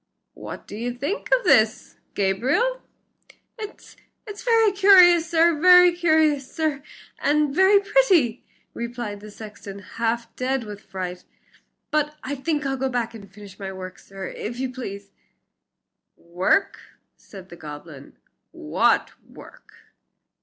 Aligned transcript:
"What 0.33 0.65
do 0.65 0.75
you 0.75 0.95
think 0.95 1.29
of 1.31 1.43
this, 1.43 1.95
Gabriel?" 2.15 2.81
"It's 3.59 3.95
it's 4.25 4.41
very 4.41 4.71
curious, 4.71 5.29
sir, 5.29 5.59
very 5.61 5.91
curious, 5.91 6.51
sir, 6.51 6.81
and 7.19 7.53
very 7.53 7.79
pretty," 7.81 8.43
replied 8.73 9.19
the 9.19 9.29
sexton, 9.29 9.77
half 9.77 10.35
dead 10.35 10.63
with 10.63 10.81
fright. 10.81 11.23
"But 11.91 12.15
I 12.23 12.33
think 12.33 12.65
I'll 12.65 12.77
go 12.77 12.89
back 12.89 13.13
and 13.13 13.31
finish 13.31 13.59
my 13.59 13.71
work, 13.71 13.99
sir, 13.99 14.27
if 14.29 14.59
you 14.59 14.73
please." 14.73 15.11
"Work!" 16.17 16.79
said 17.15 17.49
the 17.49 17.55
goblin, 17.55 18.17
"what 18.49 19.11
work?" 19.29 19.71